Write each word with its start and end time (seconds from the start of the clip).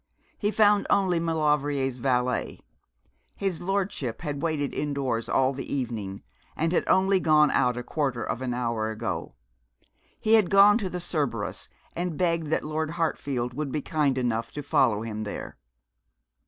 He 0.39 0.49
found 0.49 0.87
only 0.89 1.19
Maulevrier's 1.19 1.97
valet. 1.99 2.59
His 3.35 3.61
lordship 3.61 4.21
had 4.21 4.41
waited 4.41 4.73
indoors 4.73 5.29
all 5.29 5.53
the 5.53 5.71
evening, 5.71 6.23
and 6.55 6.71
had 6.71 6.83
only 6.89 7.19
gone 7.19 7.51
out 7.51 7.77
a 7.77 7.83
quarter 7.83 8.23
of 8.23 8.41
an 8.41 8.51
hour 8.51 8.89
ago. 8.89 9.35
He 10.19 10.33
had 10.33 10.49
gone 10.49 10.79
to 10.79 10.89
the 10.89 10.99
Cerberus, 10.99 11.69
and 11.95 12.17
begged 12.17 12.47
that 12.47 12.63
Lord 12.63 12.89
Hartfield 12.97 13.53
would 13.53 13.71
be 13.71 13.83
kind 13.83 14.17
enough 14.17 14.51
to 14.53 14.63
follow 14.63 15.03
him 15.03 15.23
there. 15.23 15.57